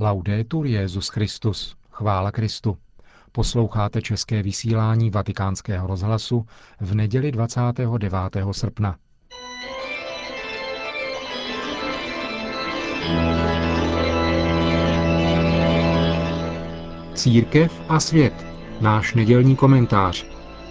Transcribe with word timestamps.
Laudetur 0.00 0.66
Jezus 0.66 1.08
Christus. 1.08 1.76
Chvála 1.90 2.32
Kristu. 2.32 2.76
Posloucháte 3.32 4.02
české 4.02 4.42
vysílání 4.42 5.10
Vatikánského 5.10 5.86
rozhlasu 5.86 6.46
v 6.80 6.94
neděli 6.94 7.32
29. 7.32 8.12
srpna. 8.52 8.96
Církev 17.14 17.82
a 17.88 18.00
svět. 18.00 18.46
Náš 18.80 19.14
nedělní 19.14 19.56
komentář. 19.56 20.26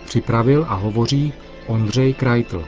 Připravil 0.05 0.65
a 0.69 0.73
hovoří 0.73 1.33
Ondřej 1.67 2.13
Krajtl. 2.13 2.63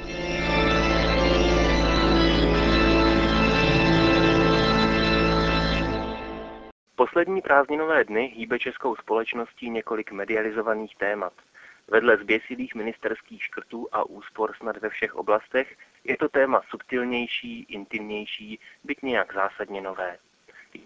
Poslední 7.10 7.41
prázdninové 7.41 8.04
dny 8.04 8.34
hýbe 8.36 8.59
českou 8.59 8.95
společností 8.95 9.70
několik 9.70 10.12
medializovaných 10.12 10.95
témat. 10.95 11.34
Vedle 11.88 12.17
zběsilých 12.17 12.76
ministerských 12.76 13.44
škrtů 13.44 13.88
a 13.91 14.04
úspor 14.04 14.55
snad 14.58 14.77
ve 14.77 14.90
všech 14.90 15.16
oblastech 15.16 15.77
je 16.03 16.17
to 16.17 16.30
téma 16.30 16.62
subtilnější, 16.70 17.64
intimnější, 17.70 18.59
byť 18.84 19.02
nějak 19.02 19.34
zásadně 19.34 19.81
nové. 19.81 20.17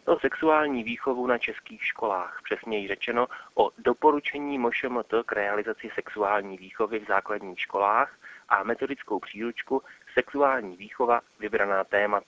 O 0.05 0.19
sexuální 0.19 0.83
výchovu 0.83 1.27
na 1.27 1.37
českých 1.37 1.85
školách, 1.85 2.39
přesněji 2.43 2.87
řečeno 2.87 3.27
o 3.55 3.71
doporučení 3.77 4.57
MŠMT 4.57 5.13
k 5.25 5.31
realizaci 5.31 5.89
sexuální 5.95 6.57
výchovy 6.57 6.99
v 6.99 7.07
základních 7.07 7.59
školách 7.59 8.15
a 8.49 8.63
metodickou 8.63 9.19
příručku 9.19 9.81
Sexuální 10.13 10.77
výchova 10.77 11.21
vybraná 11.39 11.83
téma 11.83 12.21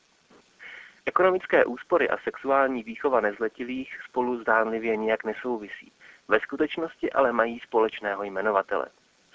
Ekonomické 1.07 1.65
úspory 1.65 2.09
a 2.09 2.17
sexuální 2.17 2.83
výchova 2.83 3.21
nezletilých 3.21 3.99
spolu 4.09 4.41
zdánlivě 4.41 4.95
nijak 4.95 5.23
nesouvisí. 5.23 5.91
Ve 6.27 6.39
skutečnosti 6.39 7.11
ale 7.11 7.31
mají 7.31 7.59
společného 7.59 8.23
jmenovatele. 8.23 8.85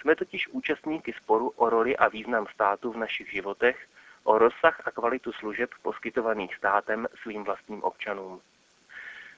Jsme 0.01 0.17
totiž 0.17 0.49
účastníky 0.49 1.12
sporu 1.12 1.49
o 1.49 1.71
roli 1.71 1.97
a 1.97 2.09
význam 2.09 2.47
státu 2.55 2.93
v 2.93 2.97
našich 2.97 3.33
životech, 3.33 3.87
o 4.25 4.39
rozsah 4.39 4.83
a 4.85 4.91
kvalitu 4.91 5.33
služeb 5.33 5.71
poskytovaných 5.83 6.55
státem 6.55 7.07
svým 7.23 7.45
vlastním 7.45 7.83
občanům. 7.83 8.41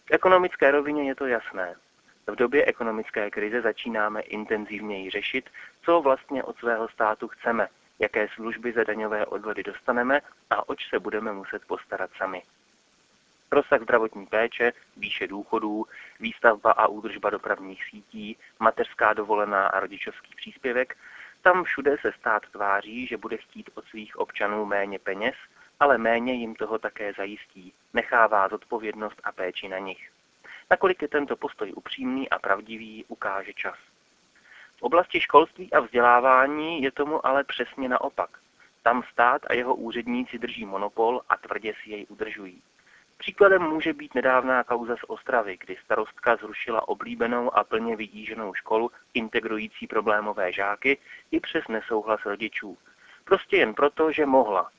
V 0.06 0.10
ekonomické 0.10 0.70
rovině 0.70 1.08
je 1.08 1.14
to 1.14 1.26
jasné. 1.26 1.74
V 2.26 2.36
době 2.36 2.64
ekonomické 2.64 3.30
krize 3.30 3.60
začínáme 3.60 4.20
intenzivněji 4.20 5.10
řešit, 5.10 5.50
co 5.84 6.00
vlastně 6.00 6.42
od 6.42 6.58
svého 6.58 6.88
státu 6.88 7.28
chceme– 7.28 7.68
jaké 8.02 8.28
služby 8.28 8.72
za 8.72 8.84
daňové 8.84 9.26
odvody 9.26 9.62
dostaneme 9.62 10.20
a 10.50 10.68
oč 10.68 10.88
se 10.88 10.98
budeme 10.98 11.32
muset 11.32 11.62
postarat 11.66 12.10
sami. 12.16 12.42
Rozsah 13.52 13.82
zdravotní 13.82 14.26
péče, 14.26 14.72
výše 14.96 15.26
důchodů, 15.26 15.86
výstavba 16.20 16.72
a 16.72 16.86
údržba 16.86 17.30
dopravních 17.30 17.84
sítí, 17.84 18.36
mateřská 18.58 19.12
dovolená 19.12 19.66
a 19.66 19.80
rodičovský 19.80 20.34
příspěvek, 20.36 20.96
tam 21.42 21.64
všude 21.64 21.96
se 22.00 22.12
stát 22.12 22.42
tváří, 22.52 23.06
že 23.06 23.16
bude 23.16 23.36
chtít 23.36 23.70
od 23.74 23.84
svých 23.84 24.16
občanů 24.16 24.66
méně 24.66 24.98
peněz, 24.98 25.34
ale 25.80 25.98
méně 25.98 26.32
jim 26.32 26.54
toho 26.54 26.78
také 26.78 27.12
zajistí, 27.12 27.72
nechává 27.94 28.48
zodpovědnost 28.48 29.20
a 29.24 29.32
péči 29.32 29.68
na 29.68 29.78
nich. 29.78 30.10
Nakolik 30.70 31.02
je 31.02 31.08
tento 31.08 31.36
postoj 31.36 31.72
upřímný 31.76 32.30
a 32.30 32.38
pravdivý, 32.38 33.04
ukáže 33.08 33.52
čas. 33.52 33.91
V 34.82 34.84
oblasti 34.84 35.20
školství 35.20 35.72
a 35.72 35.80
vzdělávání 35.80 36.82
je 36.82 36.92
tomu 36.92 37.26
ale 37.26 37.44
přesně 37.44 37.88
naopak. 37.88 38.30
Tam 38.82 39.02
stát 39.12 39.42
a 39.46 39.54
jeho 39.54 39.74
úředníci 39.74 40.38
drží 40.38 40.66
monopol 40.66 41.20
a 41.28 41.36
tvrdě 41.36 41.74
si 41.82 41.90
jej 41.90 42.06
udržují. 42.08 42.62
Příkladem 43.18 43.62
může 43.62 43.92
být 43.92 44.14
nedávná 44.14 44.64
kauza 44.64 44.96
z 44.96 45.04
Ostravy, 45.06 45.56
kdy 45.60 45.76
starostka 45.84 46.36
zrušila 46.36 46.88
oblíbenou 46.88 47.56
a 47.56 47.64
plně 47.64 47.96
vydíženou 47.96 48.54
školu 48.54 48.90
integrující 49.14 49.86
problémové 49.86 50.52
žáky 50.52 50.98
i 51.30 51.40
přes 51.40 51.68
nesouhlas 51.68 52.20
rodičů. 52.24 52.78
Prostě 53.24 53.56
jen 53.56 53.74
proto, 53.74 54.12
že 54.12 54.26
mohla 54.26 54.70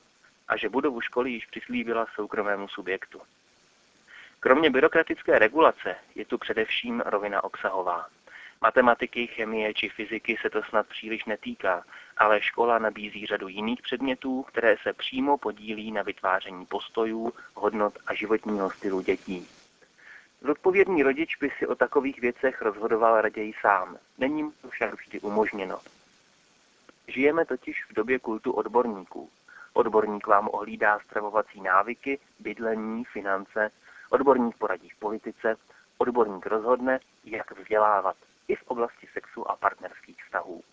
a 0.47 0.57
že 0.57 0.69
budovu 0.69 1.01
školy 1.01 1.31
již 1.31 1.45
přislíbila 1.45 2.05
soukromému 2.15 2.67
subjektu. 2.67 3.21
Kromě 4.39 4.69
byrokratické 4.69 5.39
regulace 5.39 5.95
je 6.15 6.25
tu 6.25 6.37
především 6.37 7.03
rovina 7.05 7.43
obsahová. 7.43 8.07
Matematiky, 8.63 9.27
chemie 9.27 9.73
či 9.73 9.89
fyziky 9.89 10.37
se 10.41 10.49
to 10.49 10.63
snad 10.63 10.87
příliš 10.87 11.25
netýká, 11.25 11.83
ale 12.17 12.41
škola 12.41 12.79
nabízí 12.79 13.25
řadu 13.25 13.47
jiných 13.47 13.81
předmětů, 13.81 14.43
které 14.43 14.75
se 14.83 14.93
přímo 14.93 15.37
podílí 15.37 15.91
na 15.91 16.01
vytváření 16.01 16.65
postojů, 16.65 17.33
hodnot 17.53 17.93
a 18.07 18.13
životního 18.13 18.71
stylu 18.71 19.01
dětí. 19.01 19.47
Zodpovědný 20.41 21.03
rodič 21.03 21.35
by 21.35 21.49
si 21.57 21.67
o 21.67 21.75
takových 21.75 22.21
věcech 22.21 22.61
rozhodoval 22.61 23.21
raději 23.21 23.53
sám. 23.61 23.97
Není 24.17 24.43
mu 24.43 24.51
to 24.61 24.69
však 24.69 24.93
vždy 24.93 25.19
umožněno. 25.19 25.79
Žijeme 27.07 27.45
totiž 27.45 27.85
v 27.89 27.93
době 27.93 28.19
kultu 28.19 28.51
odborníků. 28.51 29.29
Odborník 29.73 30.27
vám 30.27 30.49
ohlídá 30.51 30.99
stravovací 30.99 31.61
návyky, 31.61 32.19
bydlení, 32.39 33.03
finance, 33.05 33.71
odborník 34.09 34.57
poradí 34.57 34.89
v 34.89 34.99
politice, 34.99 35.55
odborník 35.97 36.45
rozhodne, 36.45 36.99
jak 37.25 37.59
vzdělávat 37.59 38.15
i 38.47 38.55
v 38.55 38.63
oblasti 38.63 39.07
sexu 39.13 39.51
a 39.51 39.55
partnerských 39.55 40.23
vztahů. 40.23 40.63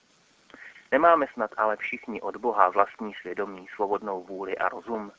Nemáme 0.92 1.26
snad 1.32 1.50
ale 1.56 1.76
všichni 1.76 2.20
od 2.20 2.36
Boha 2.36 2.68
vlastní 2.68 3.14
svědomí, 3.14 3.68
svobodnou 3.74 4.22
vůli 4.22 4.58
a 4.58 4.68
rozum? 4.68 5.12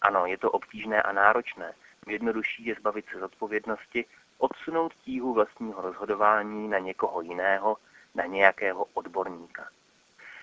Ano, 0.00 0.26
je 0.26 0.38
to 0.38 0.50
obtížné 0.50 1.02
a 1.02 1.12
náročné. 1.12 1.72
Jednodušší 2.06 2.66
je 2.66 2.74
zbavit 2.74 3.04
se 3.12 3.18
zodpovědnosti, 3.18 4.04
odsunout 4.38 4.94
tíhu 4.94 5.34
vlastního 5.34 5.82
rozhodování 5.82 6.68
na 6.68 6.78
někoho 6.78 7.20
jiného, 7.20 7.76
na 8.14 8.26
nějakého 8.26 8.86
odborníka. 8.94 9.68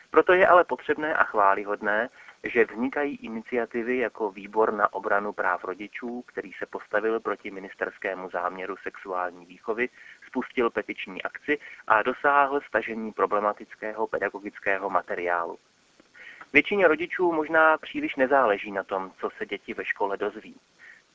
Proto 0.09 0.34
je 0.34 0.47
ale 0.47 0.63
potřebné 0.63 1.16
a 1.16 1.24
chválihodné, 1.24 2.09
že 2.44 2.66
vznikají 2.66 3.16
iniciativy 3.16 3.97
jako 3.97 4.31
Výbor 4.31 4.74
na 4.74 4.94
obranu 4.94 5.34
práv 5.34 5.63
rodičů, 5.63 6.22
který 6.22 6.53
se 6.53 6.66
postavil 6.66 7.19
proti 7.19 7.51
ministerskému 7.51 8.29
záměru 8.29 8.75
sexuální 8.84 9.45
výchovy, 9.45 9.90
spustil 10.35 10.69
petiční 10.69 11.22
akci 11.23 11.59
a 11.88 12.03
dosáhl 12.03 12.62
stažení 12.62 13.12
problematického 13.12 14.07
pedagogického 14.07 14.90
materiálu. 14.90 15.57
Většině 16.53 16.88
rodičů 16.88 17.31
možná 17.31 17.78
příliš 17.78 18.16
nezáleží 18.16 18.72
na 18.72 18.84
tom, 18.84 19.12
co 19.19 19.29
se 19.38 19.45
děti 19.45 19.74
ve 19.74 19.85
škole 19.85 20.18
dozví. 20.18 20.56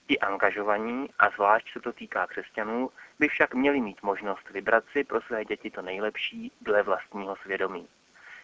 Ti 0.06 0.18
angažovaní, 0.18 1.08
a 1.18 1.30
zvlášť 1.30 1.72
se 1.72 1.80
to 1.80 1.92
týká 1.92 2.26
křesťanů, 2.26 2.90
by 3.18 3.28
však 3.28 3.54
měli 3.54 3.80
mít 3.80 4.02
možnost 4.02 4.50
vybrat 4.50 4.84
si 4.92 5.04
pro 5.04 5.20
své 5.20 5.44
děti 5.44 5.70
to 5.70 5.82
nejlepší 5.82 6.52
dle 6.60 6.82
vlastního 6.82 7.36
svědomí. 7.36 7.88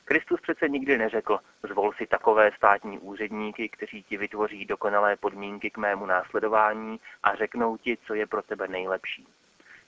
Kristus 0.04 0.40
přece 0.40 0.68
nikdy 0.68 0.98
neřekl, 0.98 1.38
zvol 1.62 1.92
si 1.92 2.06
takové 2.06 2.52
státní 2.56 2.98
úředníky, 2.98 3.68
kteří 3.68 4.02
ti 4.02 4.16
vytvoří 4.16 4.64
dokonalé 4.64 5.16
podmínky 5.16 5.70
k 5.70 5.78
mému 5.78 6.06
následování 6.06 7.00
a 7.22 7.34
řeknou 7.34 7.76
ti, 7.76 7.98
co 8.06 8.14
je 8.14 8.26
pro 8.26 8.42
tebe 8.42 8.68
nejlepší. 8.68 9.26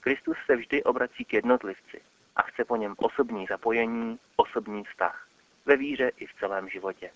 Kristus 0.00 0.36
se 0.46 0.56
vždy 0.56 0.84
obrací 0.84 1.24
k 1.24 1.32
jednotlivci 1.32 2.00
a 2.36 2.42
chce 2.42 2.64
po 2.64 2.76
něm 2.76 2.94
osobní 2.98 3.46
zapojení, 3.46 4.18
osobní 4.36 4.84
vztah. 4.84 5.26
Ve 5.66 5.76
víře 5.76 6.10
i 6.16 6.26
v 6.26 6.34
celém 6.40 6.68
životě. 6.68 7.10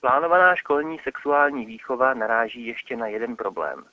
Plánovaná 0.00 0.56
školní 0.56 0.98
sexuální 0.98 1.66
výchova 1.66 2.14
naráží 2.14 2.66
ještě 2.66 2.96
na 2.96 3.06
jeden 3.06 3.36
problém. 3.36 3.84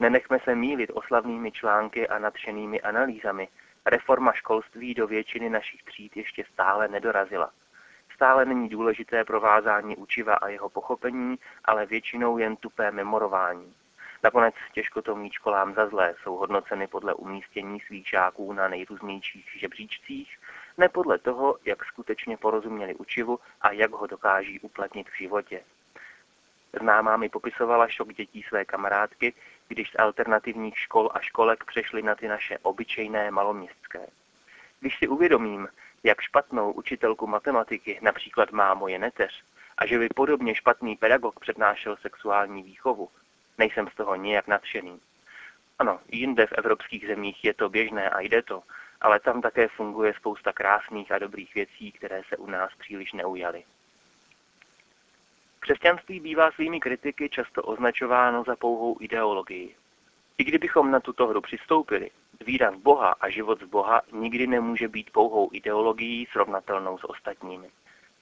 Nenechme 0.00 0.38
se 0.44 0.54
mílit 0.54 0.90
oslavnými 0.94 1.52
články 1.52 2.08
a 2.08 2.18
nadšenými 2.18 2.80
analýzami, 2.80 3.48
Reforma 3.86 4.32
školství 4.32 4.94
do 4.94 5.06
většiny 5.06 5.50
našich 5.50 5.82
tříd 5.82 6.16
ještě 6.16 6.44
stále 6.52 6.88
nedorazila. 6.88 7.50
Stále 8.14 8.44
není 8.44 8.68
důležité 8.68 9.24
provázání 9.24 9.96
učiva 9.96 10.34
a 10.34 10.48
jeho 10.48 10.68
pochopení, 10.68 11.38
ale 11.64 11.86
většinou 11.86 12.38
jen 12.38 12.56
tupé 12.56 12.90
memorování. 12.90 13.74
Nakonec 14.22 14.54
těžko 14.72 15.02
to 15.02 15.16
mít 15.16 15.32
školám 15.32 15.74
za 15.74 15.88
zlé, 15.88 16.14
jsou 16.22 16.36
hodnoceny 16.36 16.86
podle 16.86 17.14
umístění 17.14 17.80
svých 17.80 18.08
žáků 18.08 18.52
na 18.52 18.68
nejrůznějších 18.68 19.50
žebříčcích, 19.60 20.38
ne 20.78 20.88
podle 20.88 21.18
toho, 21.18 21.56
jak 21.64 21.84
skutečně 21.84 22.36
porozuměli 22.36 22.94
učivu 22.94 23.38
a 23.60 23.72
jak 23.72 23.90
ho 23.90 24.06
dokáží 24.06 24.60
uplatnit 24.60 25.08
v 25.08 25.18
životě. 25.18 25.64
Známá 26.80 27.16
mi 27.16 27.28
popisovala 27.28 27.88
šok 27.88 28.12
dětí 28.12 28.42
své 28.42 28.64
kamarádky, 28.64 29.34
když 29.68 29.90
z 29.90 29.98
alternativních 29.98 30.78
škol 30.78 31.10
a 31.14 31.20
školek 31.20 31.64
přešly 31.64 32.02
na 32.02 32.14
ty 32.14 32.28
naše 32.28 32.58
obyčejné 32.58 33.30
maloměstské. 33.30 34.06
Když 34.80 34.98
si 34.98 35.08
uvědomím, 35.08 35.68
jak 36.02 36.20
špatnou 36.20 36.72
učitelku 36.72 37.26
matematiky 37.26 37.98
například 38.02 38.52
má 38.52 38.74
moje 38.74 38.98
neteř 38.98 39.44
a 39.78 39.86
že 39.86 39.98
by 39.98 40.08
podobně 40.08 40.54
špatný 40.54 40.96
pedagog 40.96 41.40
přednášel 41.40 41.96
sexuální 41.96 42.62
výchovu, 42.62 43.08
nejsem 43.58 43.88
z 43.88 43.94
toho 43.94 44.16
nijak 44.16 44.48
nadšený. 44.48 45.00
Ano, 45.78 46.00
jinde 46.08 46.46
v 46.46 46.52
evropských 46.52 47.06
zemích 47.06 47.44
je 47.44 47.54
to 47.54 47.68
běžné 47.68 48.10
a 48.10 48.20
jde 48.20 48.42
to, 48.42 48.62
ale 49.00 49.20
tam 49.20 49.42
také 49.42 49.68
funguje 49.68 50.14
spousta 50.14 50.52
krásných 50.52 51.12
a 51.12 51.18
dobrých 51.18 51.54
věcí, 51.54 51.92
které 51.92 52.22
se 52.28 52.36
u 52.36 52.46
nás 52.46 52.70
příliš 52.78 53.12
neujaly. 53.12 53.64
Křesťanství 55.60 56.20
bývá 56.20 56.50
svými 56.50 56.80
kritiky 56.80 57.28
často 57.28 57.62
označováno 57.62 58.44
za 58.46 58.56
pouhou 58.56 58.96
ideologii. 59.00 59.76
I 60.38 60.44
kdybychom 60.44 60.90
na 60.90 61.00
tuto 61.00 61.26
hru 61.26 61.40
přistoupili, 61.40 62.10
víra 62.46 62.70
v 62.70 62.76
Boha 62.76 63.14
a 63.20 63.28
život 63.28 63.60
z 63.60 63.64
Boha 63.64 64.02
nikdy 64.12 64.46
nemůže 64.46 64.88
být 64.88 65.10
pouhou 65.10 65.48
ideologií 65.52 66.26
srovnatelnou 66.32 66.98
s 66.98 67.10
ostatními. 67.10 67.70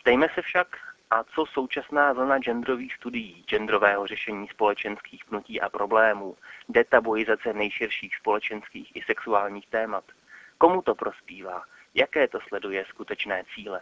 Ptejme 0.01 0.27
se 0.35 0.43
však, 0.43 0.77
a 1.11 1.25
co 1.25 1.47
současná 1.47 2.13
vlna 2.13 2.39
genderových 2.39 2.95
studií, 2.95 3.45
genderového 3.47 4.07
řešení 4.07 4.49
společenských 4.49 5.25
pnutí 5.25 5.61
a 5.61 5.69
problémů, 5.69 6.37
detabuizace 6.69 7.53
nejširších 7.53 8.17
společenských 8.17 8.97
i 8.97 9.03
sexuálních 9.03 9.67
témat? 9.67 10.05
Komu 10.59 10.83
to 10.83 10.95
prospívá? 10.95 11.63
Jaké 11.95 12.29
to 12.29 12.39
sleduje 12.49 12.85
skutečné 12.89 13.45
cíle? 13.55 13.81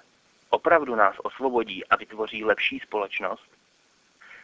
Opravdu 0.50 0.94
nás 0.94 1.16
osvobodí 1.22 1.86
a 1.86 1.96
vytvoří 1.96 2.44
lepší 2.44 2.80
společnost? 2.80 3.50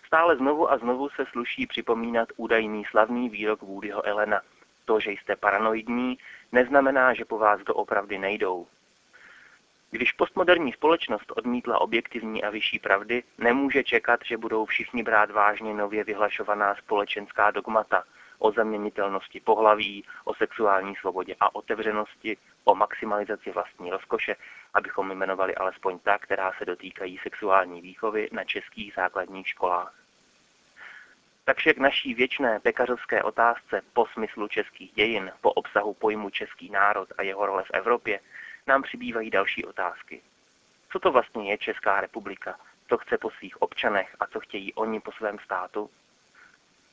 Stále 0.07 0.37
znovu 0.37 0.73
a 0.73 0.79
znovu 0.79 1.09
se 1.09 1.27
sluší 1.27 1.67
připomínat 1.67 2.29
údajný 2.37 2.85
slavný 2.85 3.29
výrok 3.29 3.63
Woodyho 3.63 4.07
Elena. 4.07 4.41
To, 4.85 5.01
že 5.01 5.11
jste 5.11 5.37
paranoidní, 5.37 6.19
neznamená, 6.53 7.15
že 7.15 7.25
po 7.25 7.39
vás 7.39 7.61
doopravdy 7.61 8.19
nejdou. 8.19 8.67
Když 9.93 10.13
postmoderní 10.13 10.73
společnost 10.73 11.33
odmítla 11.37 11.81
objektivní 11.81 12.45
a 12.45 12.51
vyšší 12.51 12.79
pravdy, 12.79 13.23
nemůže 13.39 13.85
čekat, 13.85 14.21
že 14.25 14.37
budou 14.37 14.65
všichni 14.65 15.03
brát 15.03 15.31
vážně 15.31 15.75
nově 15.75 16.05
vyhlašovaná 16.05 16.75
společenská 16.75 17.51
dogmata 17.51 18.05
o 18.39 18.53
zaměnitelnosti 18.53 19.41
pohlaví, 19.41 20.05
o 20.25 20.35
sexuální 20.35 20.97
svobodě 20.97 21.35
a 21.41 21.55
otevřenosti, 21.55 22.37
o 22.65 22.75
maximalizaci 22.75 23.51
vlastní 23.51 23.91
rozkoše, 23.91 24.37
abychom 24.75 25.11
jmenovali 25.11 25.55
alespoň 25.55 25.99
ta, 25.99 26.19
která 26.19 26.53
se 26.59 26.65
dotýkají 26.65 27.19
sexuální 27.23 27.81
výchovy 27.81 28.29
na 28.33 28.45
českých 28.45 28.95
základních 28.97 29.49
školách. 29.49 29.95
Takže 31.45 31.75
k 31.75 31.79
naší 31.79 32.15
věčné 32.15 32.61
pekařovské 32.61 33.23
otázce 33.23 33.83
po 33.93 34.07
smyslu 34.07 34.49
českých 34.49 34.93
dějin, 34.93 35.33
po 35.41 35.53
obsahu 35.53 35.95
pojmu 35.95 36.31
český 36.31 36.71
národ 36.71 37.09
a 37.19 37.23
jeho 37.23 37.47
role 37.47 37.65
v 37.65 37.71
Evropě, 37.71 38.21
nám 38.67 38.83
přibývají 38.83 39.31
další 39.31 39.65
otázky. 39.65 40.23
Co 40.93 40.99
to 40.99 41.13
vlastně 41.13 41.51
je 41.51 41.59
Česká 41.59 42.01
republika? 42.01 42.59
Co 42.89 42.99
chce 42.99 43.19
po 43.19 43.31
svých 43.31 43.63
občanech 43.63 44.17
a 44.21 44.27
co 44.27 44.41
chtějí 44.41 44.75
oni 44.75 45.01
po 45.01 45.13
svém 45.13 45.39
státu? 45.39 45.91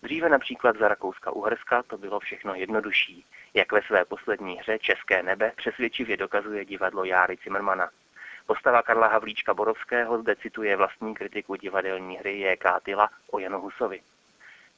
Dříve 0.03 0.29
například 0.29 0.77
za 0.77 0.87
Rakouska-Uherska 0.87 1.83
to 1.87 1.97
bylo 1.97 2.19
všechno 2.19 2.55
jednodušší, 2.55 3.25
jak 3.53 3.71
ve 3.71 3.81
své 3.81 4.05
poslední 4.05 4.57
hře 4.57 4.79
České 4.79 5.23
nebe 5.23 5.51
přesvědčivě 5.55 6.17
dokazuje 6.17 6.65
divadlo 6.65 7.03
Járy 7.03 7.37
Zimmermana. 7.43 7.89
Postava 8.45 8.81
Karla 8.81 9.07
Havlíčka 9.07 9.53
Borovského 9.53 10.21
zde 10.21 10.35
cituje 10.35 10.75
vlastní 10.75 11.15
kritiku 11.15 11.55
divadelní 11.55 12.17
hry 12.17 12.39
J.K. 12.39 12.79
Tyla 12.79 13.09
o 13.31 13.39
Janu 13.39 13.61
Husovi. 13.61 14.01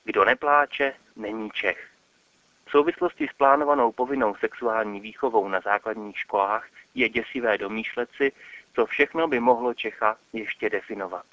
Kdo 0.04 0.26
nepláče, 0.26 0.94
není 1.16 1.52
Čech. 1.52 1.99
V 2.70 2.72
souvislosti 2.72 3.28
s 3.28 3.34
plánovanou 3.34 3.92
povinnou 3.92 4.36
sexuální 4.36 5.00
výchovou 5.00 5.48
na 5.48 5.60
základních 5.60 6.18
školách 6.18 6.68
je 6.96 7.10
děsivé 7.10 7.58
domýšlet 7.58 8.10
si, 8.18 8.32
co 8.76 8.86
všechno 8.86 9.28
by 9.28 9.40
mohlo 9.40 9.74
Čecha 9.74 10.18
ještě 10.34 10.70
definovat. 10.70 11.26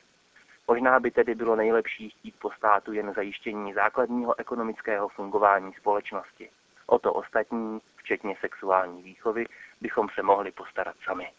Možná 0.68 1.00
by 1.00 1.10
tedy 1.10 1.34
bylo 1.34 1.56
nejlepší 1.56 2.10
chtít 2.10 2.34
po 2.38 2.50
státu 2.50 2.92
jen 2.92 3.12
zajištění 3.14 3.72
základního 3.72 4.40
ekonomického 4.40 5.08
fungování 5.08 5.72
společnosti. 5.72 6.50
O 6.86 6.98
to 6.98 7.12
ostatní, 7.12 7.80
včetně 7.96 8.36
sexuální 8.40 9.02
výchovy, 9.02 9.46
bychom 9.80 10.08
se 10.14 10.22
mohli 10.22 10.52
postarat 10.52 10.96
sami. 11.04 11.30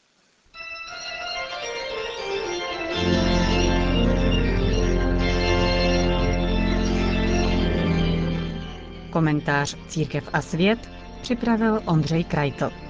Komentář 9.17 9.75
Církev 9.87 10.29
a 10.33 10.41
svět 10.41 10.79
připravil 11.21 11.81
Ondřej 11.85 12.23
Krajtl. 12.23 12.86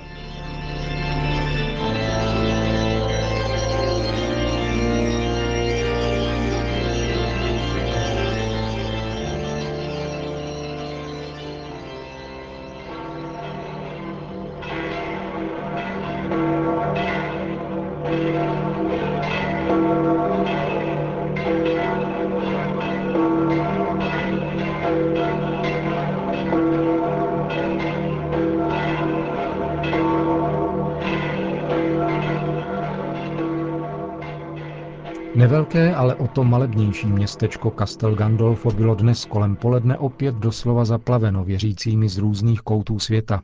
Nevelké, 35.73 35.95
ale 35.95 36.15
o 36.15 36.27
to 36.27 36.43
malebnější 36.43 37.07
městečko 37.07 37.73
Castel 37.79 38.15
Gandolfo 38.15 38.71
bylo 38.71 38.95
dnes 38.95 39.25
kolem 39.25 39.55
poledne 39.55 39.97
opět 39.97 40.35
doslova 40.35 40.85
zaplaveno 40.85 41.43
věřícími 41.43 42.09
z 42.09 42.17
různých 42.17 42.61
koutů 42.61 42.99
světa. 42.99 43.41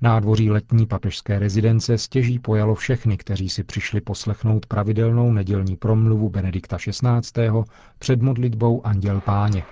Nádvoří 0.00 0.50
letní 0.50 0.86
papežské 0.86 1.38
rezidence 1.38 1.98
stěží 1.98 2.38
pojalo 2.38 2.74
všechny, 2.74 3.16
kteří 3.16 3.48
si 3.48 3.64
přišli 3.64 4.00
poslechnout 4.00 4.66
pravidelnou 4.66 5.32
nedělní 5.32 5.76
promluvu 5.76 6.28
Benedikta 6.28 6.76
XVI. 6.76 7.50
před 7.98 8.22
modlitbou 8.22 8.86
Anděl 8.86 9.20
Páně. 9.20 9.62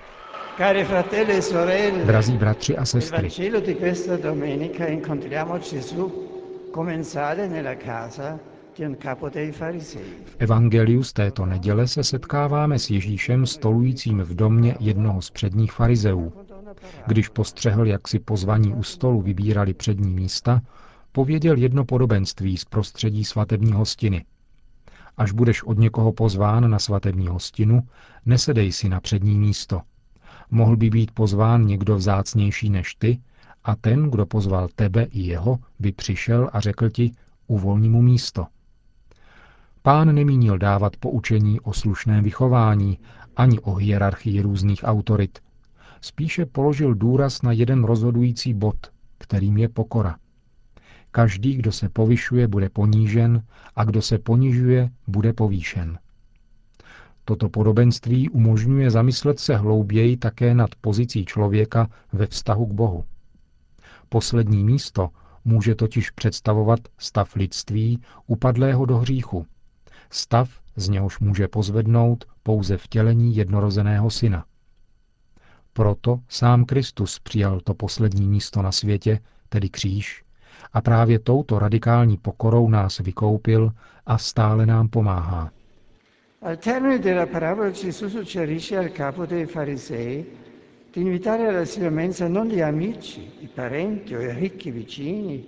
E 0.61 1.95
Drazí 2.05 2.37
bratři 2.37 2.77
a 2.77 2.85
sestry, 2.85 3.31
v 10.25 10.37
evangeliu 10.39 11.03
z 11.03 11.13
této 11.13 11.47
neděle 11.47 11.89
se 11.89 12.05
setkáváme 12.05 12.79
s 12.79 12.91
Ježíšem 12.91 13.47
stolujícím 13.47 14.21
v 14.23 14.35
domě 14.35 14.77
jednoho 14.81 15.23
z 15.23 15.31
předních 15.31 15.73
farizeů. 15.73 16.33
Když 17.07 17.29
postřehl, 17.29 17.87
jak 17.87 18.09
si 18.09 18.19
pozvaní 18.19 18.75
u 18.75 18.83
stolu 18.83 19.23
vybírali 19.23 19.75
přední 19.75 20.15
místa, 20.15 20.61
pověděl 21.13 21.57
jedno 21.57 21.85
podobenství 21.85 22.57
z 22.57 22.65
prostředí 22.65 23.25
svatební 23.25 23.73
hostiny. 23.73 24.25
Až 25.17 25.33
budeš 25.33 25.63
od 25.63 25.79
někoho 25.79 26.13
pozván 26.13 26.71
na 26.71 26.79
svatební 26.79 27.27
hostinu, 27.27 27.81
nesedej 28.27 28.73
si 28.73 28.89
na 28.89 29.01
přední 29.01 29.39
místo. 29.39 29.81
Mohl 30.51 30.77
by 30.77 30.91
být 30.91 31.11
pozván 31.11 31.67
někdo 31.67 31.97
vzácnější 31.97 32.71
než 32.71 32.95
ty, 32.95 33.21
a 33.65 33.77
ten, 33.77 34.11
kdo 34.11 34.27
pozval 34.27 34.69
tebe 34.75 35.03
i 35.03 35.21
jeho, 35.21 35.59
by 35.79 35.93
přišel 35.93 36.51
a 36.53 36.61
řekl 36.61 36.91
ti, 36.91 37.13
uvolni 37.47 37.89
mu 37.89 38.03
místo– 38.03 38.47
Pán 39.89 40.15
nemínil 40.15 40.59
dávat 40.59 40.97
poučení 40.97 41.61
o 41.61 41.73
slušném 41.73 42.25
vychování 42.25 42.99
ani 43.37 43.61
o 43.61 43.75
hierarchii 43.75 44.41
různých 44.41 44.81
autorit. 44.85 45.39
Spíše 46.01 46.47
položil 46.47 46.95
důraz 46.95 47.43
na 47.43 47.53
jeden 47.53 47.85
rozhodující 47.85 48.55
bod, 48.55 48.77
kterým 49.19 49.59
je 49.59 49.69
pokora. 49.69 50.17
Každý, 51.11 51.57
kdo 51.57 51.73
se 51.73 51.89
povyšuje, 51.89 52.49
bude 52.49 52.69
ponížen 52.69 53.43
a 53.77 53.85
kdo 53.85 54.03
se 54.03 54.19
ponižuje, 54.19 54.91
bude 55.07 55.33
povýšen. 55.33 55.99
Toto 57.25 57.49
podobenství 57.49 58.29
umožňuje 58.29 58.91
zamyslet 58.91 59.39
se 59.39 59.57
hlouběji 59.57 60.17
také 60.17 60.55
nad 60.55 60.71
pozicí 60.81 61.25
člověka 61.25 61.89
ve 62.13 62.27
vztahu 62.27 62.67
k 62.67 62.73
Bohu. 62.73 63.05
Poslední 64.09 64.65
místo 64.65 65.09
může 65.45 65.75
totiž 65.75 66.11
představovat 66.11 66.81
stav 66.99 67.37
lidství 67.37 68.03
upadlého 68.27 68.87
do 68.87 68.99
hříchu, 68.99 69.47
stav, 70.11 70.51
z 70.77 70.89
něhož 70.89 71.19
může 71.19 71.49
pozvednout 71.49 72.25
pouze 72.43 72.77
vtělení 72.77 73.37
jednorozeného 73.37 74.11
syna. 74.11 74.45
Proto 75.73 76.21
sám 76.29 76.65
Kristus 76.65 77.19
přijal 77.19 77.61
to 77.61 77.75
poslední 77.75 78.29
místo 78.29 78.63
na 78.63 78.73
světě, 78.73 79.21
tedy 79.49 79.69
kříž, 79.69 80.25
a 80.73 80.81
právě 80.81 81.19
touto 81.19 81.59
radikální 81.59 82.17
pokorou 82.17 82.69
nás 82.69 82.99
vykoupil 82.99 83.73
a 84.07 84.19
stále 84.19 84.67
nám 84.67 84.89
pomáhá. 84.89 85.51
Al 86.43 86.57
termine 86.57 86.99
della 86.99 87.27
parabola 87.27 87.71
Gesù 87.71 88.09
suggerisce 88.09 88.79
al 88.79 88.89
capo 88.89 89.27
dei 89.27 89.47
farisei 89.47 90.25
di 90.93 91.01
invitare 91.01 91.49
alla 91.49 91.65
sua 91.65 91.91
mensa 91.91 92.29
non 92.29 92.47
gli 92.47 92.61
amici, 92.61 93.31
i 93.41 93.49
parenti 93.49 94.15
o 94.15 94.21
i 94.21 94.33
ricchi 94.33 94.71
vicini, 94.71 95.45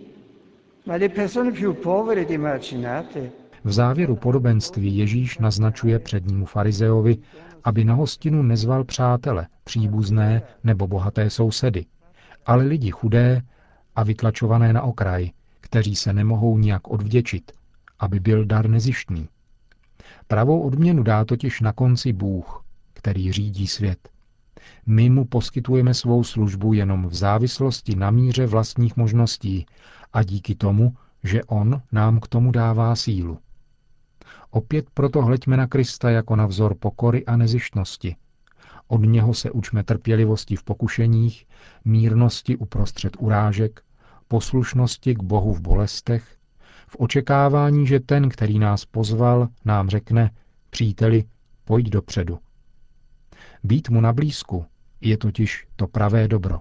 ma 0.84 0.96
le 0.96 1.08
persone 1.08 1.52
più 1.52 1.78
povere 1.78 2.22
ed 2.22 2.30
emarginate, 2.30 3.39
v 3.64 3.72
závěru 3.72 4.16
podobenství 4.16 4.96
Ježíš 4.96 5.38
naznačuje 5.38 5.98
přednímu 5.98 6.46
farizeovi, 6.46 7.18
aby 7.64 7.84
na 7.84 7.94
hostinu 7.94 8.42
nezval 8.42 8.84
přátele, 8.84 9.46
příbuzné 9.64 10.42
nebo 10.64 10.86
bohaté 10.86 11.30
sousedy, 11.30 11.86
ale 12.46 12.64
lidi 12.64 12.90
chudé 12.90 13.42
a 13.96 14.02
vytlačované 14.02 14.72
na 14.72 14.82
okraj, 14.82 15.30
kteří 15.60 15.96
se 15.96 16.12
nemohou 16.12 16.58
nijak 16.58 16.88
odvděčit, 16.88 17.52
aby 17.98 18.20
byl 18.20 18.44
dar 18.44 18.68
nezištný. 18.68 19.28
Pravou 20.26 20.60
odměnu 20.60 21.02
dá 21.02 21.24
totiž 21.24 21.60
na 21.60 21.72
konci 21.72 22.12
Bůh, 22.12 22.64
který 22.94 23.32
řídí 23.32 23.66
svět. 23.66 24.08
My 24.86 25.10
mu 25.10 25.24
poskytujeme 25.24 25.94
svou 25.94 26.24
službu 26.24 26.72
jenom 26.72 27.08
v 27.08 27.14
závislosti 27.14 27.96
na 27.96 28.10
míře 28.10 28.46
vlastních 28.46 28.96
možností 28.96 29.66
a 30.12 30.22
díky 30.22 30.54
tomu, 30.54 30.94
že 31.24 31.44
on 31.44 31.82
nám 31.92 32.20
k 32.20 32.28
tomu 32.28 32.50
dává 32.50 32.96
sílu. 32.96 33.38
Opět 34.50 34.90
proto 34.94 35.22
hleďme 35.22 35.56
na 35.56 35.66
Krista 35.66 36.10
jako 36.10 36.36
na 36.36 36.46
vzor 36.46 36.74
pokory 36.74 37.26
a 37.26 37.36
nezištnosti. 37.36 38.16
Od 38.88 39.04
něho 39.04 39.34
se 39.34 39.50
učme 39.50 39.84
trpělivosti 39.84 40.56
v 40.56 40.62
pokušeních, 40.64 41.46
mírnosti 41.84 42.56
uprostřed 42.56 43.16
urážek, 43.18 43.82
poslušnosti 44.28 45.14
k 45.14 45.22
Bohu 45.22 45.54
v 45.54 45.60
bolestech, 45.60 46.36
v 46.88 46.96
očekávání, 46.98 47.86
že 47.86 48.00
ten, 48.00 48.28
který 48.28 48.58
nás 48.58 48.84
pozval, 48.84 49.48
nám 49.64 49.88
řekne, 49.88 50.30
příteli, 50.70 51.24
pojď 51.64 51.88
dopředu. 51.88 52.38
Být 53.64 53.88
mu 53.88 54.00
na 54.00 54.12
blízku 54.12 54.64
je 55.00 55.18
totiž 55.18 55.66
to 55.76 55.86
pravé 55.86 56.28
dobro. 56.28 56.60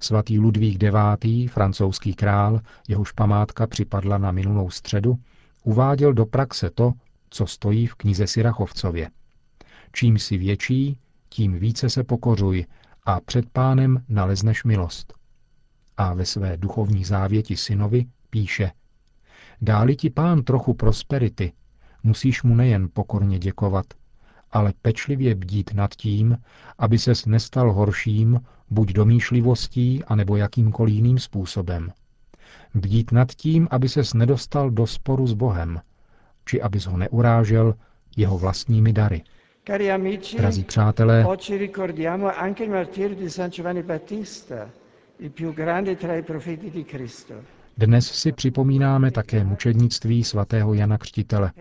Svatý 0.00 0.38
Ludvík 0.38 0.82
IX., 0.82 1.52
francouzský 1.52 2.14
král, 2.14 2.60
jehož 2.88 3.12
památka 3.12 3.66
připadla 3.66 4.18
na 4.18 4.32
minulou 4.32 4.70
středu, 4.70 5.18
uváděl 5.66 6.12
do 6.12 6.26
praxe 6.26 6.70
to, 6.70 6.92
co 7.30 7.46
stojí 7.46 7.86
v 7.86 7.94
knize 7.94 8.26
Sirachovcově. 8.26 9.10
Čím 9.92 10.18
si 10.18 10.38
větší, 10.38 10.98
tím 11.28 11.58
více 11.58 11.90
se 11.90 12.04
pokořuj 12.04 12.66
a 13.04 13.20
před 13.20 13.50
pánem 13.50 14.04
nalezneš 14.08 14.64
milost. 14.64 15.14
A 15.96 16.14
ve 16.14 16.26
své 16.26 16.56
duchovní 16.56 17.04
závěti 17.04 17.56
synovi 17.56 18.06
píše 18.30 18.70
Dáli 19.62 19.96
ti 19.96 20.10
pán 20.10 20.42
trochu 20.42 20.74
prosperity, 20.74 21.52
musíš 22.02 22.42
mu 22.42 22.54
nejen 22.54 22.88
pokorně 22.92 23.38
děkovat, 23.38 23.86
ale 24.50 24.72
pečlivě 24.82 25.34
bdít 25.34 25.74
nad 25.74 25.94
tím, 25.94 26.38
aby 26.78 26.98
ses 26.98 27.26
nestal 27.26 27.72
horším, 27.72 28.40
buď 28.70 28.92
domýšlivostí, 28.92 30.04
anebo 30.04 30.36
jakýmkoliv 30.36 30.94
jiným 30.94 31.18
způsobem. 31.18 31.92
Bdít 32.74 33.12
nad 33.12 33.32
tím, 33.32 33.68
aby 33.70 33.88
ses 33.88 34.14
nedostal 34.14 34.70
do 34.70 34.86
sporu 34.86 35.26
s 35.26 35.32
Bohem, 35.32 35.80
či 36.44 36.62
abys 36.62 36.86
ho 36.86 36.96
neurážel 36.96 37.74
jeho 38.16 38.38
vlastními 38.38 38.92
dary. 38.92 39.22
Cari 39.66 39.90
amici, 39.92 40.36
Drazí 40.36 40.64
přátelé, 40.64 41.26
oggi 41.26 41.58
ricordiamo 41.58 42.38
anche 42.38 42.64
il 42.64 42.70
martirio 42.70 43.16
di 43.16 43.30
San 43.30 43.50
Giovanni 43.50 43.82
Battista, 43.82 44.70
il 45.18 45.30
più 45.30 45.52
grande 45.52 45.96
tra 45.96 46.16
i 46.16 46.22
profeti 46.22 46.70
di 46.70 46.84
Cristo. 46.84 47.34
dnes 47.76 48.12
si 48.12 48.32
připomínáme 48.32 49.10
také 49.10 49.44
mučednictví 49.44 50.24
svatého 50.24 50.74
Jana 50.74 50.98
Křtitele, 50.98 51.52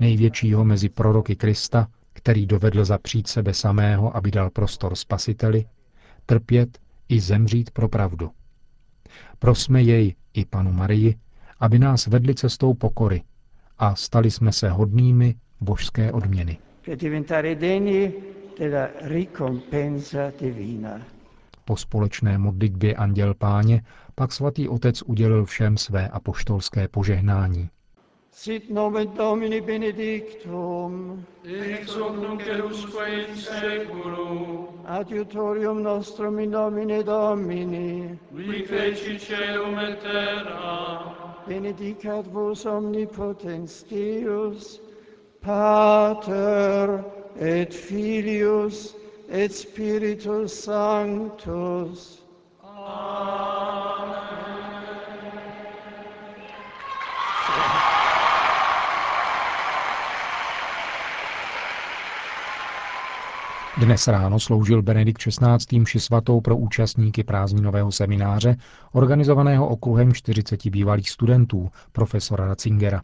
největšího 0.00 0.64
mezi 0.64 0.88
proroky 0.88 1.36
Krista, 1.36 1.86
který 2.12 2.46
dovedl 2.46 2.84
zapřít 2.84 3.28
sebe 3.28 3.54
samého, 3.54 4.16
aby 4.16 4.30
dal 4.30 4.50
prostor 4.50 4.94
spasiteli, 4.96 5.64
trpět 6.26 6.78
i 7.08 7.20
zemřít 7.20 7.70
pro 7.70 7.88
pravdu. 7.88 8.30
Prosme 9.38 9.82
jej 9.82 10.14
i 10.34 10.44
panu 10.44 10.72
Marii, 10.72 11.14
aby 11.60 11.78
nás 11.78 12.06
vedli 12.06 12.34
cestou 12.34 12.74
pokory 12.74 13.22
a 13.78 13.94
stali 13.94 14.30
jsme 14.30 14.52
se 14.52 14.68
hodnými 14.70 15.34
božské 15.60 16.12
odměny. 16.12 16.58
Po 21.64 21.76
společné 21.76 22.38
modlitbě 22.38 22.94
Anděl 22.94 23.34
Páně 23.34 23.82
pak 24.14 24.32
svatý 24.32 24.68
otec 24.68 25.02
udělil 25.02 25.44
všem 25.44 25.76
své 25.76 26.08
apoštolské 26.08 26.88
požehnání. 26.88 27.68
Sit 28.36 28.68
nomen 28.68 29.14
Domini 29.14 29.60
benedictum, 29.60 31.24
ex 31.46 31.94
hoc 31.94 32.16
nunc 32.16 32.40
et 32.40 32.60
usque 32.64 33.06
in 33.06 33.36
seculum, 33.36 34.84
adiutorium 34.88 35.80
nostrum 35.82 36.40
in 36.40 36.50
nomine 36.50 37.04
Domini, 37.04 38.18
qui 38.34 38.64
feci 38.64 39.18
celum 39.18 39.78
et 39.78 40.00
terra, 40.00 41.14
benedicat 41.46 42.26
vos 42.26 42.66
omnipotens 42.66 43.84
Deus, 43.88 44.80
Pater 45.40 47.04
et 47.38 47.72
Filius 47.72 48.96
et 49.30 49.52
Spiritus 49.52 50.52
Sanctus. 50.52 52.20
Dnes 63.78 64.08
ráno 64.08 64.40
sloužil 64.40 64.82
Benedikt 64.82 65.22
XVI. 65.22 65.78
mši 65.80 66.00
svatou 66.00 66.40
pro 66.40 66.56
účastníky 66.56 67.24
prázdninového 67.24 67.92
semináře, 67.92 68.56
organizovaného 68.92 69.68
okruhem 69.68 70.12
40 70.12 70.66
bývalých 70.66 71.10
studentů, 71.10 71.70
profesora 71.92 72.46
Ratzingera. 72.46 73.02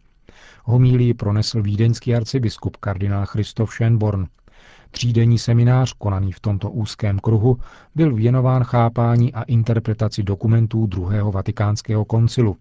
Homílii 0.64 1.14
pronesl 1.14 1.62
vídeňský 1.62 2.14
arcibiskup 2.14 2.76
kardinál 2.76 3.26
Christoph 3.26 3.70
Schönborn. 3.70 4.26
Třídenní 4.90 5.38
seminář, 5.38 5.92
konaný 5.92 6.32
v 6.32 6.40
tomto 6.40 6.70
úzkém 6.70 7.18
kruhu, 7.18 7.56
byl 7.94 8.14
věnován 8.14 8.64
chápání 8.64 9.34
a 9.34 9.42
interpretaci 9.42 10.22
dokumentů 10.22 10.86
druhého 10.86 11.32
vatikánského 11.32 12.04
koncilu. 12.04 12.56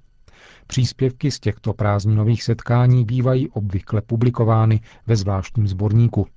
Příspěvky 0.68 1.32
z 1.32 1.40
těchto 1.40 1.74
prázdninových 1.74 2.44
setkání 2.44 3.06
bývají 3.06 3.50
obvykle 3.50 4.02
publikovány 4.02 4.82
ve 5.08 5.16
zvláštním 5.16 5.68
sborníku. 5.68 6.28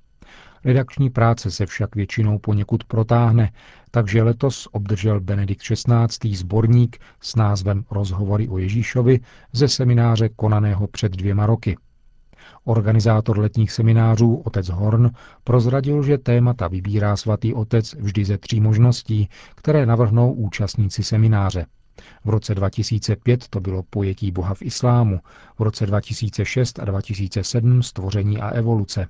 Redakční 0.65 1.09
práce 1.09 1.51
se 1.51 1.65
však 1.65 1.95
většinou 1.95 2.39
poněkud 2.39 2.83
protáhne, 2.83 3.51
takže 3.91 4.23
letos 4.23 4.67
obdržel 4.71 5.19
Benedikt 5.19 5.61
XVI. 5.61 6.35
sborník 6.35 6.97
s 7.21 7.35
názvem 7.35 7.83
Rozhovory 7.91 8.47
o 8.47 8.57
Ježíšovi 8.57 9.19
ze 9.51 9.67
semináře 9.67 10.29
konaného 10.29 10.87
před 10.87 11.11
dvěma 11.11 11.45
roky. 11.45 11.77
Organizátor 12.63 13.39
letních 13.39 13.71
seminářů, 13.71 14.35
otec 14.35 14.69
Horn, 14.69 15.09
prozradil, 15.43 16.03
že 16.03 16.17
témata 16.17 16.67
vybírá 16.67 17.15
svatý 17.17 17.53
otec 17.53 17.93
vždy 17.93 18.25
ze 18.25 18.37
tří 18.37 18.61
možností, 18.61 19.29
které 19.55 19.85
navrhnou 19.85 20.33
účastníci 20.33 21.03
semináře. 21.03 21.65
V 22.25 22.29
roce 22.29 22.55
2005 22.55 23.47
to 23.47 23.59
bylo 23.59 23.83
pojetí 23.83 24.31
Boha 24.31 24.53
v 24.53 24.61
islámu, 24.61 25.19
v 25.59 25.61
roce 25.61 25.85
2006 25.85 26.79
a 26.79 26.85
2007 26.85 27.83
stvoření 27.83 28.37
a 28.37 28.49
evoluce, 28.49 29.07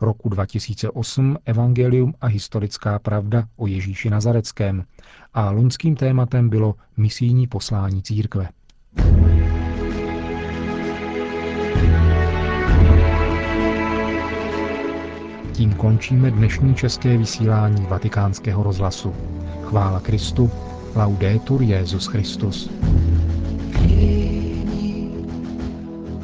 roku 0.00 0.28
2008 0.28 1.36
evangelium 1.44 2.14
a 2.20 2.26
historická 2.26 2.98
pravda 2.98 3.44
o 3.56 3.66
Ježíši 3.66 4.10
Nazareckém 4.10 4.84
a 5.34 5.50
loňským 5.50 5.96
tématem 5.96 6.48
bylo 6.48 6.74
misijní 6.96 7.46
poslání 7.46 8.02
církve. 8.02 8.48
Tím 15.52 15.74
končíme 15.74 16.30
dnešní 16.30 16.74
české 16.74 17.16
vysílání 17.18 17.86
vatikánského 17.86 18.62
rozhlasu. 18.62 19.14
Chvála 19.62 20.00
Kristu, 20.00 20.50
laudetur 20.94 21.62
Jezus 21.62 22.08
Christus. 22.08 22.68
Vieni, 23.80 25.26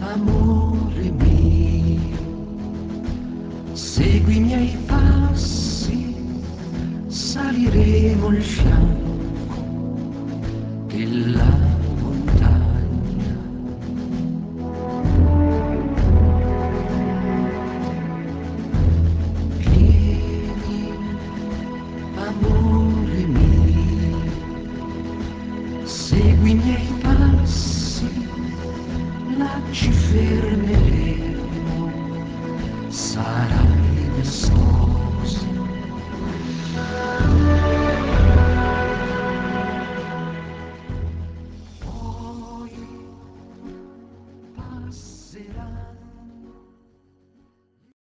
amore 0.00 1.10
mio, 1.18 2.18
segui 3.74 4.36
i 4.36 4.40
miei 4.40 4.76
passi, 4.86 6.14
saliremo 7.08 8.28
il 8.28 8.42
fianco 8.42 8.67